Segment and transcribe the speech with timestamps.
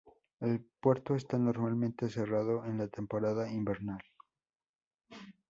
[0.39, 4.01] El puerto está normalmente cerrado en la temporada invernal.